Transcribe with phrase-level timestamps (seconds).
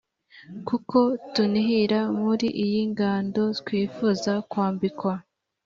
[0.67, 0.99] kuko
[1.33, 5.13] tunihira muri iyi ngando twifuza kwambikwa